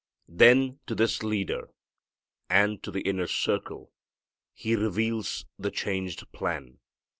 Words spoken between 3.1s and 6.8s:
circle, He reveals the changed plan.